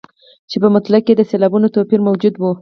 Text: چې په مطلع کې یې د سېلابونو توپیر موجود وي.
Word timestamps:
چې 0.49 0.57
په 0.63 0.67
مطلع 0.75 0.99
کې 1.05 1.11
یې 1.13 1.17
د 1.17 1.21
سېلابونو 1.31 1.71
توپیر 1.75 1.99
موجود 2.07 2.33
وي. 2.37 2.51